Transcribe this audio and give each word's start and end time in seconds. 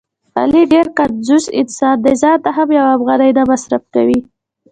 علي 0.39 0.63
ډېر 0.73 0.85
کنجوس 0.97 1.45
انسان 1.59 1.95
دی.ځانته 2.05 2.49
هم 2.57 2.67
یوه 2.77 2.91
افغانۍ 2.97 3.31
نه 3.37 3.43
مصرف 3.51 3.83
کوي. 3.93 4.19